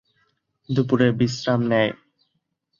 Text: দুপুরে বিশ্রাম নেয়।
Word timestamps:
দুপুরে 0.69 1.07
বিশ্রাম 1.19 1.61
নেয়। 1.71 1.91